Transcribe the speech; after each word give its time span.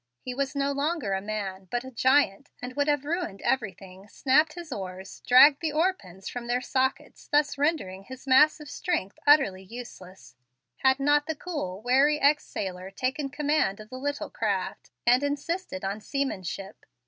He 0.19 0.33
was 0.33 0.55
no 0.55 0.71
longer 0.71 1.13
a 1.13 1.21
man, 1.21 1.67
but 1.69 1.83
a 1.83 1.91
giant, 1.91 2.49
and 2.59 2.73
would 2.75 2.87
have 2.87 3.05
ruined 3.05 3.39
everything, 3.43 4.07
snapped 4.07 4.53
his 4.53 4.71
oars, 4.71 5.21
dragged 5.27 5.61
the 5.61 5.71
oar 5.71 5.93
pins 5.93 6.27
from 6.27 6.47
their 6.47 6.59
sockets, 6.59 7.27
thus 7.27 7.55
rendering 7.55 8.05
his 8.05 8.25
massive 8.25 8.67
strength 8.67 9.19
utterly 9.27 9.61
useless, 9.61 10.35
had 10.77 10.99
not 10.99 11.27
the 11.27 11.35
cool, 11.35 11.83
wary 11.83 12.19
ex 12.19 12.43
sailor 12.47 12.89
taken 12.89 13.29
command 13.29 13.79
of 13.79 13.91
the 13.91 13.99
little 13.99 14.31
craft, 14.31 14.89
and 15.05 15.21
insisted 15.21 15.85
on 15.85 16.01
seamanship. 16.01 16.83